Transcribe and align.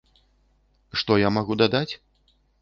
Што 1.01 1.19
я 1.23 1.29
магу 1.37 1.59
дадаць? 1.65 1.91